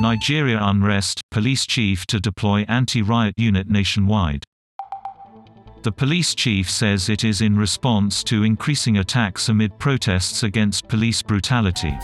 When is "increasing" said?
8.42-8.98